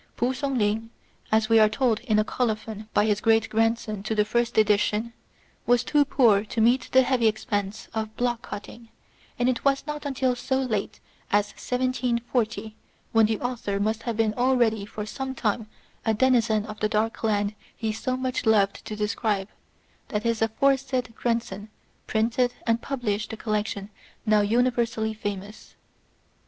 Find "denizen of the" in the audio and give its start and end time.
16.15-16.89